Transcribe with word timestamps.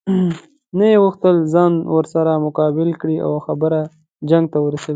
نه 0.77 0.85
یې 0.91 0.97
غوښتل 1.03 1.35
ځان 1.53 1.73
ورسره 1.95 2.43
مقابل 2.45 2.89
کړي 3.01 3.17
او 3.25 3.31
خبره 3.47 3.79
جنګ 4.29 4.45
ته 4.53 4.57
ورسوي. 4.65 4.89